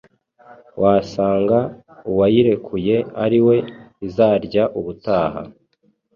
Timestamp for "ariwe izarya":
3.23-4.63